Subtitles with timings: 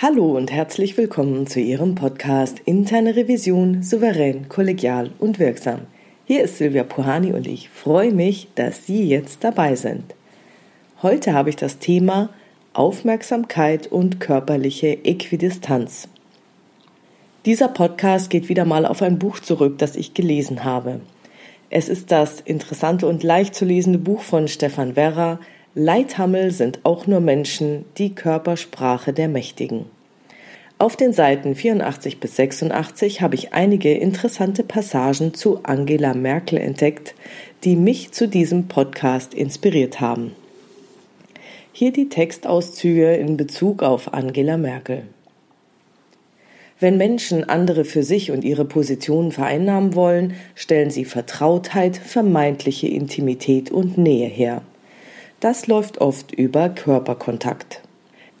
[0.00, 5.88] Hallo und herzlich willkommen zu Ihrem Podcast Interne Revision souverän, kollegial und wirksam.
[6.24, 10.14] Hier ist Silvia Puhani und ich freue mich, dass Sie jetzt dabei sind.
[11.02, 12.30] Heute habe ich das Thema
[12.74, 16.08] Aufmerksamkeit und körperliche Äquidistanz.
[17.44, 21.00] Dieser Podcast geht wieder mal auf ein Buch zurück, das ich gelesen habe.
[21.70, 25.40] Es ist das interessante und leicht zu lesende Buch von Stefan Werra,
[25.74, 29.84] Leithammel sind auch nur Menschen, die Körpersprache der Mächtigen.
[30.78, 37.14] Auf den Seiten 84 bis 86 habe ich einige interessante Passagen zu Angela Merkel entdeckt,
[37.64, 40.32] die mich zu diesem Podcast inspiriert haben.
[41.72, 45.02] Hier die Textauszüge in Bezug auf Angela Merkel.
[46.80, 53.70] Wenn Menschen andere für sich und ihre Positionen vereinnahmen wollen, stellen sie Vertrautheit, vermeintliche Intimität
[53.70, 54.62] und Nähe her.
[55.40, 57.80] Das läuft oft über Körperkontakt.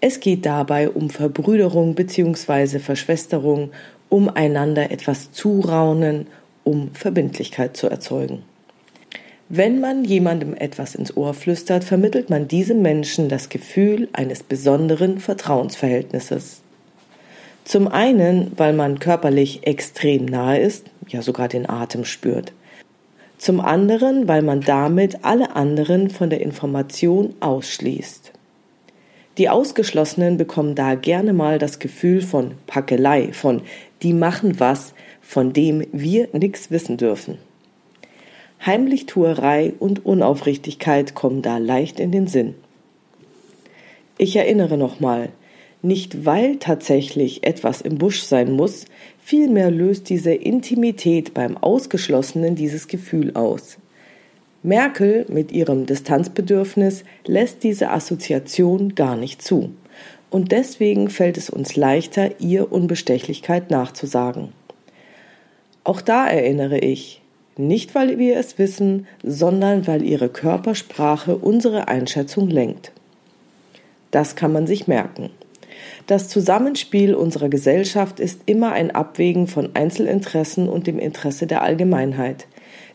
[0.00, 2.80] Es geht dabei um Verbrüderung bzw.
[2.80, 3.70] Verschwesterung,
[4.08, 6.26] um einander etwas zuraunen,
[6.64, 8.42] um Verbindlichkeit zu erzeugen.
[9.48, 15.20] Wenn man jemandem etwas ins Ohr flüstert, vermittelt man diesem Menschen das Gefühl eines besonderen
[15.20, 16.62] Vertrauensverhältnisses.
[17.64, 22.52] Zum einen, weil man körperlich extrem nahe ist, ja sogar den Atem spürt
[23.38, 28.32] zum anderen, weil man damit alle anderen von der Information ausschließt.
[29.38, 33.62] Die Ausgeschlossenen bekommen da gerne mal das Gefühl von Packelei, von
[34.02, 37.38] die machen was, von dem wir nichts wissen dürfen.
[38.66, 42.54] Heimlichtuerei und Unaufrichtigkeit kommen da leicht in den Sinn.
[44.16, 45.28] Ich erinnere nochmal,
[45.82, 48.86] nicht weil tatsächlich etwas im Busch sein muss,
[49.22, 53.78] vielmehr löst diese Intimität beim Ausgeschlossenen dieses Gefühl aus.
[54.62, 59.70] Merkel mit ihrem Distanzbedürfnis lässt diese Assoziation gar nicht zu.
[60.30, 64.48] Und deswegen fällt es uns leichter, ihr Unbestechlichkeit nachzusagen.
[65.84, 67.22] Auch da erinnere ich,
[67.56, 72.92] nicht weil wir es wissen, sondern weil ihre Körpersprache unsere Einschätzung lenkt.
[74.10, 75.30] Das kann man sich merken.
[76.08, 82.46] Das Zusammenspiel unserer Gesellschaft ist immer ein Abwägen von Einzelinteressen und dem Interesse der Allgemeinheit.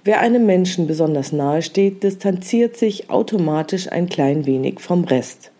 [0.03, 5.52] Wer einem Menschen besonders nahe steht, distanziert sich automatisch ein klein wenig vom Rest.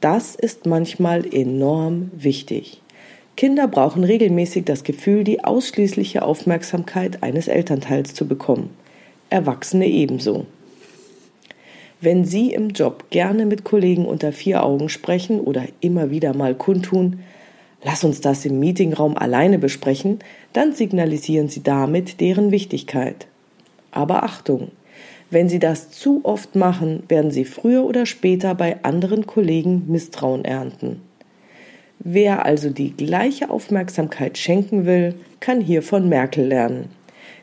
[0.00, 2.82] Das ist manchmal enorm wichtig.
[3.36, 8.70] Kinder brauchen regelmäßig das Gefühl, die ausschließliche Aufmerksamkeit eines Elternteils zu bekommen.
[9.30, 10.46] Erwachsene ebenso.
[12.00, 16.54] Wenn Sie im Job gerne mit Kollegen unter vier Augen sprechen oder immer wieder mal
[16.54, 17.20] kundtun,
[17.82, 20.20] lass uns das im Meetingraum alleine besprechen,
[20.52, 23.26] dann signalisieren Sie damit deren Wichtigkeit.
[23.90, 24.70] Aber Achtung,
[25.30, 30.44] wenn Sie das zu oft machen, werden Sie früher oder später bei anderen Kollegen Misstrauen
[30.44, 31.02] ernten.
[31.98, 36.90] Wer also die gleiche Aufmerksamkeit schenken will, kann hier von Merkel lernen.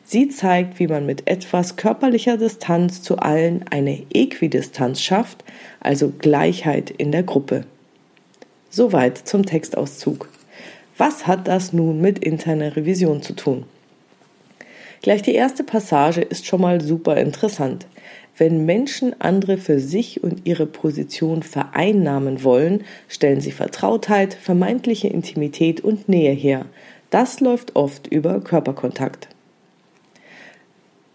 [0.08, 5.44] Sie zeigt, wie man mit etwas körperlicher Distanz zu allen eine Äquidistanz schafft,
[5.80, 7.66] also Gleichheit in der Gruppe.
[8.70, 10.30] Soweit zum Textauszug.
[10.96, 13.66] Was hat das nun mit interner Revision zu tun?
[15.02, 17.88] Gleich die erste Passage ist schon mal super interessant.
[18.38, 25.82] Wenn Menschen andere für sich und ihre Position vereinnahmen wollen, stellen sie Vertrautheit, vermeintliche Intimität
[25.82, 26.68] und Nähe her.
[27.10, 29.30] Das läuft oft über Körperkontakt.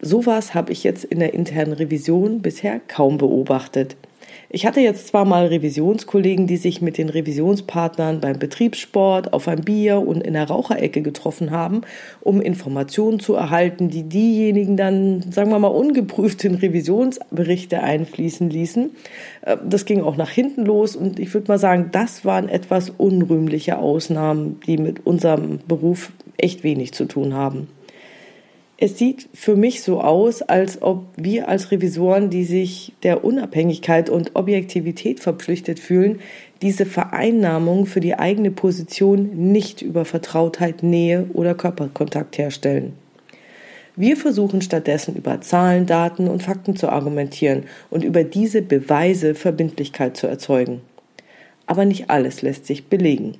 [0.03, 3.95] Sowas habe ich jetzt in der internen Revision bisher kaum beobachtet.
[4.49, 9.61] Ich hatte jetzt zwar mal Revisionskollegen, die sich mit den Revisionspartnern beim Betriebssport, auf ein
[9.61, 11.81] Bier und in der Raucherecke getroffen haben,
[12.19, 18.89] um Informationen zu erhalten, die diejenigen dann, sagen wir mal, ungeprüft in Revisionsberichte einfließen ließen.
[19.43, 22.89] Äh, das ging auch nach hinten los und ich würde mal sagen, das waren etwas
[22.89, 27.67] unrühmliche Ausnahmen, die mit unserem Beruf echt wenig zu tun haben
[28.83, 34.09] es sieht für mich so aus, als ob wir als Revisoren, die sich der Unabhängigkeit
[34.09, 36.19] und Objektivität verpflichtet fühlen,
[36.63, 42.93] diese Vereinnahmung für die eigene Position nicht über Vertrautheit, Nähe oder Körperkontakt herstellen.
[43.95, 50.17] Wir versuchen stattdessen über Zahlen, Daten und Fakten zu argumentieren und über diese Beweise Verbindlichkeit
[50.17, 50.81] zu erzeugen.
[51.67, 53.35] Aber nicht alles lässt sich belegen.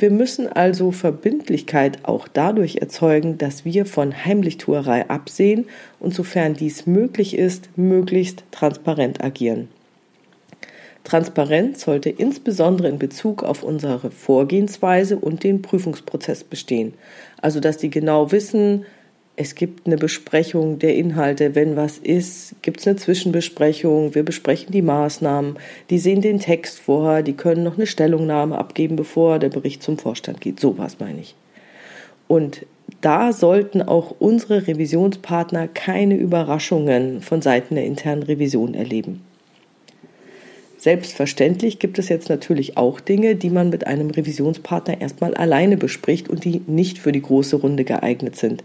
[0.00, 5.66] Wir müssen also Verbindlichkeit auch dadurch erzeugen, dass wir von Heimlichtuerei absehen
[5.98, 9.68] und sofern dies möglich ist, möglichst transparent agieren.
[11.04, 16.94] Transparenz sollte insbesondere in Bezug auf unsere Vorgehensweise und den Prüfungsprozess bestehen.
[17.42, 18.86] Also, dass die genau wissen,
[19.40, 21.54] es gibt eine Besprechung der Inhalte.
[21.54, 24.14] Wenn was ist, gibt es eine Zwischenbesprechung.
[24.14, 25.56] Wir besprechen die Maßnahmen.
[25.88, 27.22] Die sehen den Text vorher.
[27.22, 30.60] Die können noch eine Stellungnahme abgeben, bevor der Bericht zum Vorstand geht.
[30.60, 31.34] So was meine ich.
[32.28, 32.66] Und
[33.00, 39.22] da sollten auch unsere Revisionspartner keine Überraschungen von Seiten der internen Revision erleben.
[40.76, 46.28] Selbstverständlich gibt es jetzt natürlich auch Dinge, die man mit einem Revisionspartner erstmal alleine bespricht
[46.28, 48.64] und die nicht für die große Runde geeignet sind.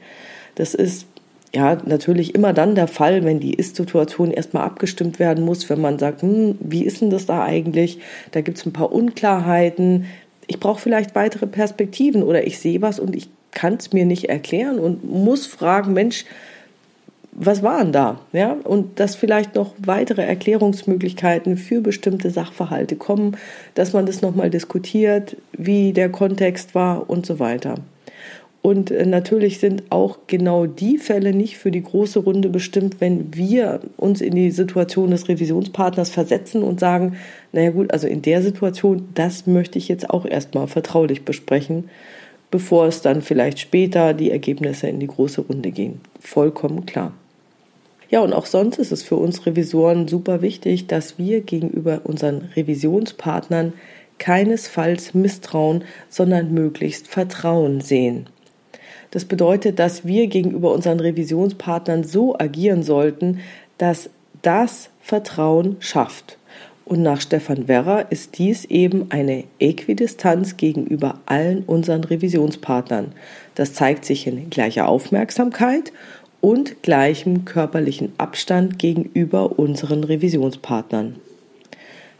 [0.55, 1.05] Das ist
[1.53, 5.99] ja natürlich immer dann der Fall, wenn die Ist-Situation erstmal abgestimmt werden muss, wenn man
[5.99, 7.99] sagt, hm, wie ist denn das da eigentlich?
[8.31, 10.05] Da gibt es ein paar Unklarheiten.
[10.47, 14.25] Ich brauche vielleicht weitere Perspektiven oder ich sehe was und ich kann es mir nicht
[14.25, 16.25] erklären und muss fragen, Mensch,
[17.31, 18.21] was waren da?
[18.31, 23.35] Ja, und dass vielleicht noch weitere Erklärungsmöglichkeiten für bestimmte Sachverhalte kommen,
[23.73, 27.75] dass man das nochmal diskutiert, wie der Kontext war und so weiter.
[28.65, 33.35] Und äh, natürlich sind auch genau die Fälle nicht für die große Runde bestimmt, wenn
[33.35, 37.15] wir uns in die Situation des Revisionspartners versetzen und sagen,
[37.51, 41.91] naja gut, also in der Situation, das möchte ich jetzt auch erstmal vertraulich besprechen,
[42.50, 46.01] bevor es dann vielleicht später die Ergebnisse in die große Runde gehen.
[46.19, 47.13] Vollkommen klar.
[48.09, 52.50] Ja, und auch sonst ist es für uns Revisoren super wichtig, dass wir gegenüber unseren
[52.56, 53.73] Revisionspartnern
[54.17, 58.27] keinesfalls Misstrauen, sondern möglichst Vertrauen sehen.
[59.15, 63.39] Das bedeutet, dass wir gegenüber unseren Revisionspartnern so agieren sollten,
[63.77, 64.09] dass
[64.41, 66.38] das Vertrauen schafft.
[66.83, 73.13] Und nach Stefan Werrer ist dies eben eine Äquidistanz gegenüber allen unseren Revisionspartnern.
[73.56, 75.94] Das zeigt sich in gleicher Aufmerksamkeit
[76.41, 81.15] und gleichem körperlichen Abstand gegenüber unseren Revisionspartnern.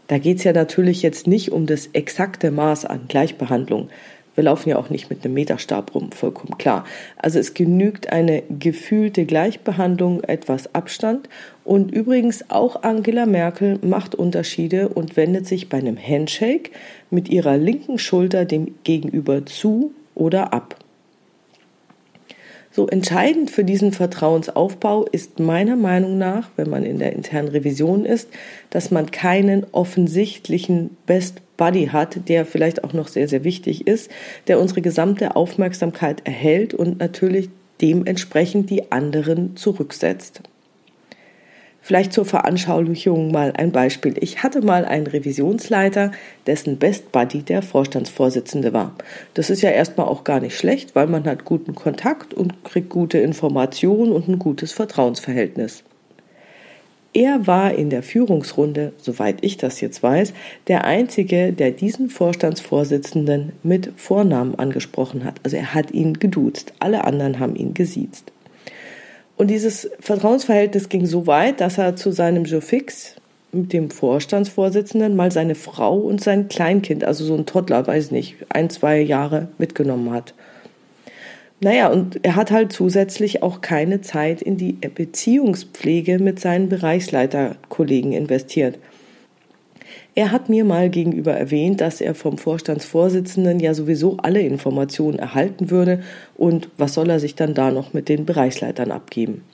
[0.08, 3.90] Da geht es ja natürlich jetzt nicht um das exakte Maß an Gleichbehandlung.
[4.36, 6.84] Wir laufen ja auch nicht mit einem Meterstab rum, vollkommen klar.
[7.16, 11.28] Also es genügt eine gefühlte Gleichbehandlung, etwas Abstand.
[11.64, 16.70] Und übrigens auch Angela Merkel macht Unterschiede und wendet sich bei einem Handshake
[17.10, 20.76] mit ihrer linken Schulter dem Gegenüber zu oder ab.
[22.76, 28.04] So entscheidend für diesen Vertrauensaufbau ist meiner Meinung nach, wenn man in der internen Revision
[28.04, 28.28] ist,
[28.68, 34.10] dass man keinen offensichtlichen Best Buddy hat, der vielleicht auch noch sehr, sehr wichtig ist,
[34.46, 37.48] der unsere gesamte Aufmerksamkeit erhält und natürlich
[37.80, 40.42] dementsprechend die anderen zurücksetzt.
[41.86, 44.16] Vielleicht zur Veranschaulichung mal ein Beispiel.
[44.18, 46.10] Ich hatte mal einen Revisionsleiter,
[46.48, 48.96] dessen Best Buddy der Vorstandsvorsitzende war.
[49.34, 52.88] Das ist ja erstmal auch gar nicht schlecht, weil man hat guten Kontakt und kriegt
[52.88, 55.84] gute Informationen und ein gutes Vertrauensverhältnis.
[57.12, 60.32] Er war in der Führungsrunde, soweit ich das jetzt weiß,
[60.66, 65.36] der Einzige, der diesen Vorstandsvorsitzenden mit Vornamen angesprochen hat.
[65.44, 66.72] Also er hat ihn geduzt.
[66.80, 68.32] Alle anderen haben ihn gesiezt.
[69.36, 73.16] Und dieses Vertrauensverhältnis ging so weit, dass er zu seinem Jofix
[73.52, 78.36] mit dem Vorstandsvorsitzenden mal seine Frau und sein Kleinkind, also so ein Toddler, weiß nicht,
[78.48, 80.34] ein, zwei Jahre mitgenommen hat.
[81.60, 88.12] Naja, und er hat halt zusätzlich auch keine Zeit in die Beziehungspflege mit seinen Bereichsleiterkollegen
[88.12, 88.78] investiert.
[90.16, 95.70] Er hat mir mal gegenüber erwähnt, dass er vom Vorstandsvorsitzenden ja sowieso alle Informationen erhalten
[95.70, 96.02] würde
[96.38, 99.44] und was soll er sich dann da noch mit den Bereichsleitern abgeben.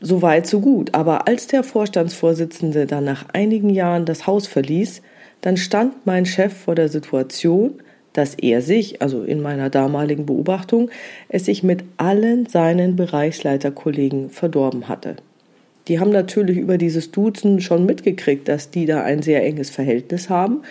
[0.00, 0.94] So weit, so gut.
[0.94, 5.00] Aber als der Vorstandsvorsitzende dann nach einigen Jahren das Haus verließ,
[5.42, 7.74] dann stand mein Chef vor der Situation,
[8.12, 10.90] dass er sich, also in meiner damaligen Beobachtung,
[11.28, 15.14] es sich mit allen seinen Bereichsleiterkollegen verdorben hatte.
[15.88, 20.28] Die haben natürlich über dieses Duzen schon mitgekriegt, dass die da ein sehr enges Verhältnis
[20.30, 20.62] haben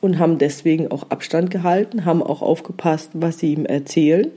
[0.00, 4.30] und haben deswegen auch Abstand gehalten, haben auch aufgepasst, was sie ihm erzählen.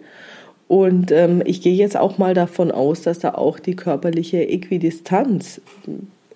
[0.68, 5.62] Und ähm, ich gehe jetzt auch mal davon aus, dass da auch die körperliche Äquidistanz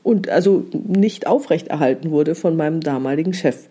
[0.04, 3.68] und also nicht aufrechterhalten wurde von meinem damaligen Chef.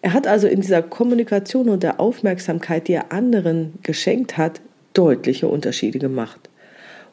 [0.00, 4.60] Er hat also in dieser Kommunikation und der Aufmerksamkeit, die er anderen geschenkt hat,
[4.94, 6.48] deutliche Unterschiede gemacht.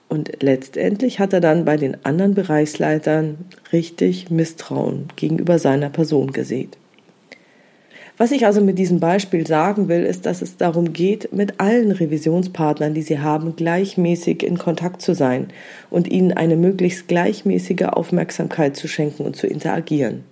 [0.09, 3.37] Und letztendlich hat er dann bei den anderen Bereichsleitern
[3.71, 6.77] richtig Misstrauen gegenüber seiner Person gesät.
[8.17, 11.91] Was ich also mit diesem Beispiel sagen will, ist, dass es darum geht, mit allen
[11.91, 15.47] Revisionspartnern, die Sie haben, gleichmäßig in Kontakt zu sein
[15.89, 20.25] und ihnen eine möglichst gleichmäßige Aufmerksamkeit zu schenken und zu interagieren.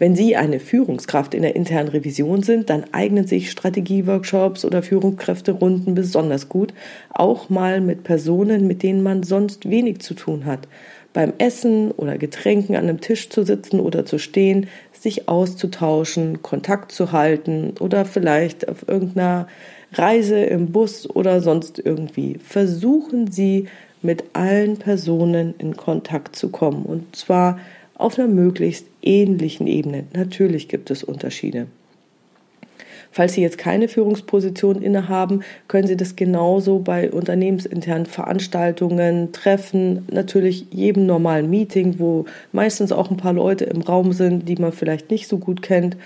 [0.00, 5.94] Wenn Sie eine Führungskraft in der internen Revision sind, dann eignen sich Strategieworkshops oder Führungskräfterunden
[5.94, 6.72] besonders gut,
[7.10, 10.68] auch mal mit Personen, mit denen man sonst wenig zu tun hat.
[11.12, 16.92] Beim Essen oder Getränken an einem Tisch zu sitzen oder zu stehen, sich auszutauschen, Kontakt
[16.92, 19.48] zu halten oder vielleicht auf irgendeiner
[19.92, 22.38] Reise im Bus oder sonst irgendwie.
[22.42, 23.68] Versuchen Sie
[24.00, 27.58] mit allen Personen in Kontakt zu kommen und zwar
[27.96, 30.04] auf einer möglichst ähnlichen Ebene.
[30.14, 31.66] Natürlich gibt es Unterschiede.
[33.12, 40.66] Falls Sie jetzt keine Führungsposition innehaben, können Sie das genauso bei unternehmensinternen Veranstaltungen, Treffen, natürlich
[40.70, 45.10] jedem normalen Meeting, wo meistens auch ein paar Leute im Raum sind, die man vielleicht
[45.10, 45.96] nicht so gut kennt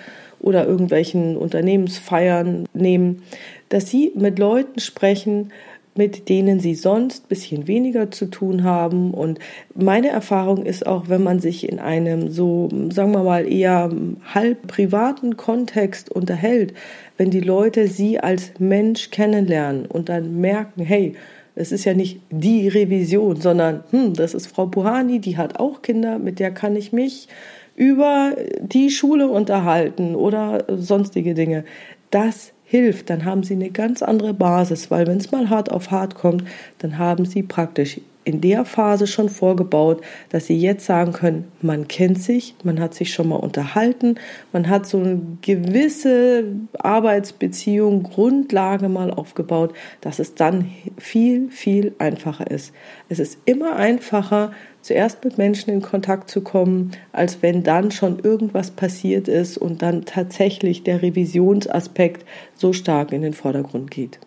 [0.41, 3.23] oder irgendwelchen Unternehmensfeiern nehmen,
[3.69, 5.53] dass Sie mit Leuten sprechen,
[5.97, 9.13] mit denen sie sonst bisschen weniger zu tun haben.
[9.13, 9.39] Und
[9.75, 13.91] meine Erfahrung ist auch, wenn man sich in einem so, sagen wir mal, eher
[14.35, 16.75] halb privaten Kontext unterhält,
[17.17, 21.15] wenn die Leute sie als Mensch kennenlernen und dann merken, hey,
[21.55, 25.83] es ist ja nicht die Revision, sondern hm, das ist Frau Puhani, die hat auch
[25.83, 27.29] Kinder, mit der kann ich mich
[27.77, 31.65] über die Schule unterhalten oder sonstige Dinge.
[32.11, 35.93] Das hilft, dann haben sie eine ganz andere Basis, weil wenn es mal hart auf
[35.93, 36.43] hart kommt,
[36.79, 41.87] dann haben sie praktisch in der Phase schon vorgebaut, dass sie jetzt sagen können, man
[41.87, 44.17] kennt sich, man hat sich schon mal unterhalten,
[44.53, 46.47] man hat so eine gewisse
[46.79, 52.73] Arbeitsbeziehung, Grundlage mal aufgebaut, dass es dann viel, viel einfacher ist.
[53.09, 54.51] Es ist immer einfacher,
[54.85, 59.81] zuerst mit Menschen in Kontakt zu kommen, als wenn dann schon irgendwas passiert ist und
[59.81, 64.21] dann tatsächlich der Revisionsaspekt so stark in den Vordergrund geht.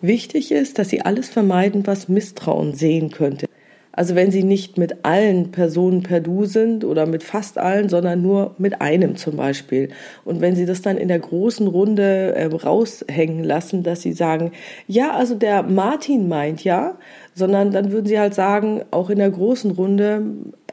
[0.00, 3.46] Wichtig ist, dass Sie alles vermeiden, was Misstrauen sehen könnte.
[3.92, 8.22] Also wenn Sie nicht mit allen Personen per Du sind oder mit fast allen, sondern
[8.22, 9.90] nur mit einem zum Beispiel.
[10.24, 14.52] Und wenn Sie das dann in der großen Runde äh, raushängen lassen, dass Sie sagen,
[14.86, 16.96] ja, also der Martin meint ja,
[17.34, 20.22] sondern dann würden Sie halt sagen, auch in der großen Runde,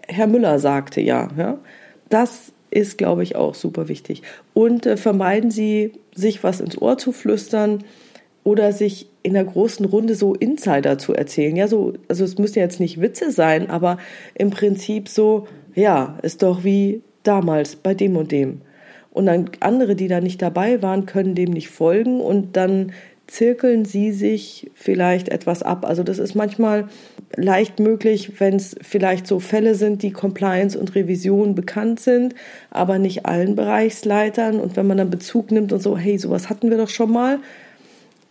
[0.08, 1.28] Herr Müller sagte ja.
[1.38, 1.58] ja?
[2.08, 4.22] Das ist, glaube ich, auch super wichtig.
[4.54, 7.84] Und äh, vermeiden Sie, sich was ins Ohr zu flüstern
[8.43, 11.55] oder sich in der großen Runde so Insider zu erzählen.
[11.55, 13.98] Ja, so, also es müssen jetzt nicht Witze sein, aber
[14.36, 18.62] im Prinzip so, ja, ist doch wie damals bei dem und dem.
[19.12, 22.93] Und dann andere, die da nicht dabei waren, können dem nicht folgen und dann
[23.29, 25.86] zirkeln sie sich vielleicht etwas ab.
[25.86, 26.88] Also das ist manchmal
[27.36, 32.34] leicht möglich, wenn es vielleicht so Fälle sind, die Compliance und Revision bekannt sind,
[32.72, 34.60] aber nicht allen Bereichsleitern.
[34.60, 37.39] Und wenn man dann Bezug nimmt und so, hey, sowas hatten wir doch schon mal,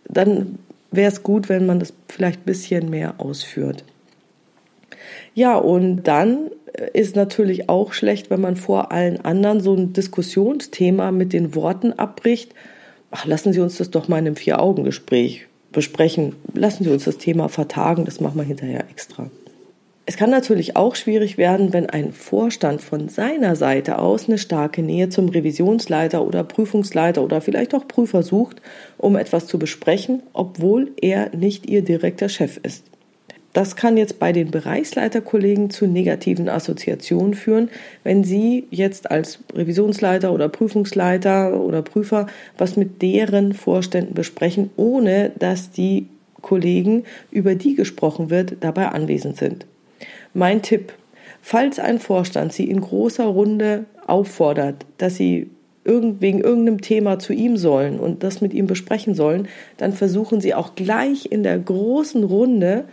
[0.09, 0.59] dann
[0.91, 3.83] wäre es gut, wenn man das vielleicht ein bisschen mehr ausführt.
[5.33, 6.51] Ja, und dann
[6.93, 11.93] ist natürlich auch schlecht, wenn man vor allen anderen so ein Diskussionsthema mit den Worten
[11.93, 12.53] abbricht.
[13.11, 16.35] Ach, lassen Sie uns das doch mal in einem Vier-Augen-Gespräch besprechen.
[16.53, 19.29] Lassen Sie uns das Thema vertagen, das machen wir hinterher extra.
[20.09, 24.81] Es kann natürlich auch schwierig werden, wenn ein Vorstand von seiner Seite aus eine starke
[24.81, 28.59] Nähe zum Revisionsleiter oder Prüfungsleiter oder vielleicht auch Prüfer sucht,
[28.97, 32.85] um etwas zu besprechen, obwohl er nicht ihr direkter Chef ist.
[33.53, 37.69] Das kann jetzt bei den Bereichsleiterkollegen zu negativen Assoziationen führen,
[38.03, 42.25] wenn Sie jetzt als Revisionsleiter oder Prüfungsleiter oder Prüfer
[42.57, 46.07] was mit deren Vorständen besprechen, ohne dass die
[46.41, 49.67] Kollegen, über die gesprochen wird, dabei anwesend sind.
[50.33, 50.93] Mein Tipp,
[51.41, 55.49] falls ein Vorstand Sie in großer Runde auffordert, dass Sie
[55.85, 60.53] wegen irgendeinem Thema zu ihm sollen und das mit ihm besprechen sollen, dann versuchen Sie
[60.53, 62.85] auch gleich in der großen Runde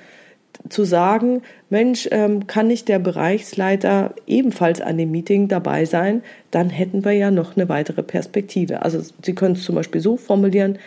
[0.71, 6.71] zu sagen, Mensch, ähm, kann nicht der Bereichsleiter ebenfalls an dem Meeting dabei sein, dann
[6.71, 8.83] hätten wir ja noch eine weitere Perspektive.
[8.83, 10.79] Also Sie können es zum Beispiel so formulieren,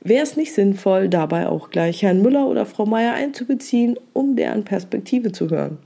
[0.00, 4.64] wäre es nicht sinnvoll, dabei auch gleich Herrn Müller oder Frau Meier einzubeziehen, um deren
[4.64, 5.78] Perspektive zu hören.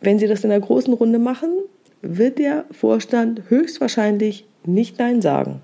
[0.00, 1.50] Wenn Sie das in der großen Runde machen,
[2.02, 5.60] wird der Vorstand höchstwahrscheinlich nicht Nein sagen.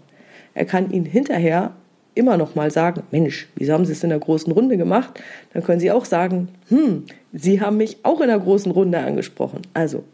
[0.54, 1.72] Er kann Ihnen hinterher
[2.14, 5.20] immer noch mal sagen, Mensch, wieso haben Sie es in der großen Runde gemacht?
[5.52, 9.62] Dann können Sie auch sagen, hm, Sie haben mich auch in der großen Runde angesprochen.
[9.72, 10.04] Also,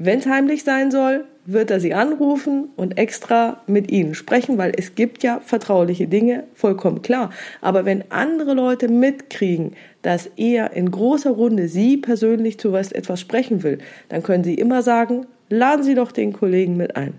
[0.00, 4.72] wenn es heimlich sein soll, wird er Sie anrufen und extra mit Ihnen sprechen, weil
[4.76, 7.30] es gibt ja vertrauliche Dinge, vollkommen klar.
[7.60, 13.20] Aber wenn andere Leute mitkriegen, dass er in großer Runde Sie persönlich zu was etwas
[13.20, 13.78] sprechen will,
[14.08, 17.14] dann können Sie immer sagen, laden Sie doch den Kollegen mit ein.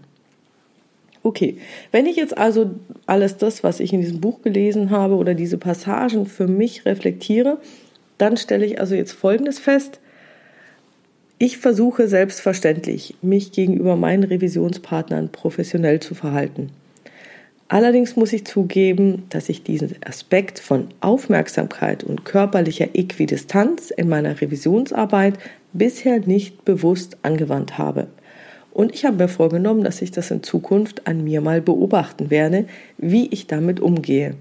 [1.21, 1.57] Okay,
[1.91, 2.71] wenn ich jetzt also
[3.07, 7.57] alles das, was ich in diesem Buch gelesen habe oder diese Passagen für mich reflektiere,
[8.17, 10.00] dann stelle ich also jetzt Folgendes fest.
[11.41, 16.69] Ich versuche selbstverständlich, mich gegenüber meinen Revisionspartnern professionell zu verhalten.
[17.69, 24.41] Allerdings muss ich zugeben, dass ich diesen Aspekt von Aufmerksamkeit und körperlicher Äquidistanz in meiner
[24.41, 25.36] Revisionsarbeit
[25.72, 28.08] bisher nicht bewusst angewandt habe.
[28.74, 32.65] Und ich habe mir vorgenommen, dass ich das in Zukunft an mir mal beobachten werde,
[32.98, 34.36] wie ich damit umgehe.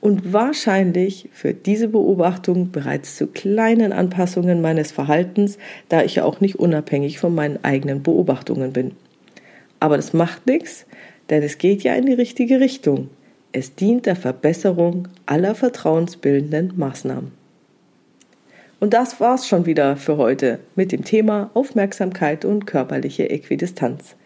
[0.00, 6.40] Und wahrscheinlich führt diese Beobachtung bereits zu kleinen Anpassungen meines Verhaltens, da ich ja auch
[6.40, 8.92] nicht unabhängig von meinen eigenen Beobachtungen bin.
[9.78, 10.86] Aber das macht nichts,
[11.28, 13.10] denn es geht ja in die richtige Richtung.
[13.52, 17.32] Es dient der Verbesserung aller vertrauensbildenden Maßnahmen.
[18.78, 24.16] Und das war's schon wieder für heute mit dem Thema Aufmerksamkeit und körperliche Äquidistanz.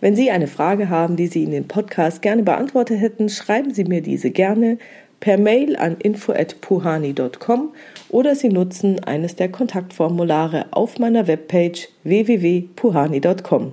[0.00, 3.84] Wenn Sie eine Frage haben, die Sie in den Podcast gerne beantwortet hätten, schreiben Sie
[3.84, 4.78] mir diese gerne
[5.18, 7.72] per Mail an info@puhani.com
[8.08, 13.72] oder Sie nutzen eines der Kontaktformulare auf meiner Webpage www.puhani.com.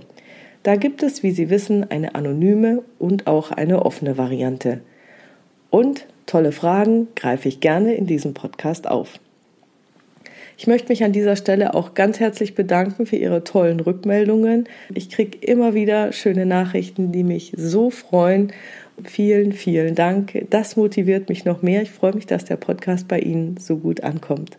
[0.64, 4.82] Da gibt es, wie Sie wissen, eine anonyme und auch eine offene Variante.
[5.70, 9.20] Und tolle Fragen greife ich gerne in diesem Podcast auf.
[10.58, 14.70] Ich möchte mich an dieser Stelle auch ganz herzlich bedanken für Ihre tollen Rückmeldungen.
[14.94, 18.54] Ich kriege immer wieder schöne Nachrichten, die mich so freuen.
[19.04, 20.46] Vielen, vielen Dank.
[20.50, 21.82] Das motiviert mich noch mehr.
[21.82, 24.58] Ich freue mich, dass der Podcast bei Ihnen so gut ankommt.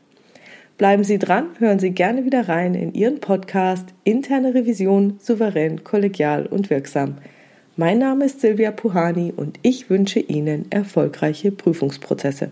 [0.76, 6.44] Bleiben Sie dran, hören Sie gerne wieder rein in Ihren Podcast Interne Revision souverän, kollegial
[6.44, 7.16] und wirksam.
[7.78, 12.50] Mein Name ist Silvia Puhani und ich wünsche Ihnen erfolgreiche Prüfungsprozesse.